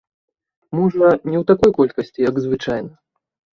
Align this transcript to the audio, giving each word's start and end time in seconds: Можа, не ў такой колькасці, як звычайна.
Можа, 0.79 1.03
не 1.29 1.37
ў 1.41 1.43
такой 1.53 1.71
колькасці, 1.81 2.19
як 2.29 2.43
звычайна. 2.49 2.93